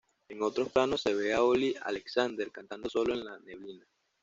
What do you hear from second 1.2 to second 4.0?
a Olly Alexander cantando solo en la neblina.